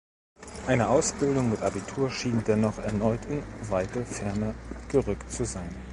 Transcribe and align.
Eine 0.65 0.89
Ausbildung 0.89 1.51
mit 1.51 1.61
Abitur 1.61 2.09
schien 2.09 2.43
dennoch 2.43 2.79
erneut 2.79 3.23
in 3.25 3.43
weite 3.69 4.03
Ferne 4.03 4.55
gerückt 4.89 5.31
zu 5.31 5.45
sein. 5.45 5.75